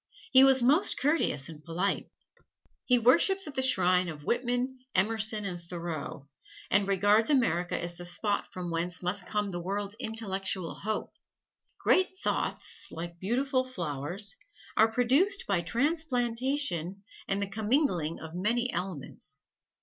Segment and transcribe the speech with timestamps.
[0.31, 2.09] He was most courteous and polite.
[2.85, 6.27] He worships at the shrine of Whitman, Emerson and Thoreau,
[6.71, 11.13] and regards America as the spot from whence must come the world's intellectual hope.
[11.77, 14.35] "Great thoughts, like beautiful flowers,
[14.75, 19.45] are produced by transplantation and the commingling of many elements."